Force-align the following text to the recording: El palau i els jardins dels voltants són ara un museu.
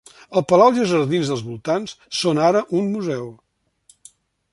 El 0.39 0.43
palau 0.51 0.71
i 0.77 0.81
els 0.83 0.89
jardins 0.91 1.29
dels 1.31 1.43
voltants 1.49 1.93
són 2.21 2.41
ara 2.47 2.63
un 2.79 2.89
museu. 2.95 3.29